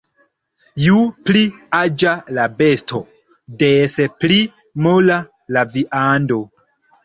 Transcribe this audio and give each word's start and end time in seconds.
Ju 0.85 0.95
pli 1.29 1.43
aĝa 1.81 2.15
la 2.39 2.47
besto, 2.63 3.03
des 3.61 3.99
pli 4.25 4.43
mola 4.89 5.23
la 5.59 5.69
viando. 5.79 6.45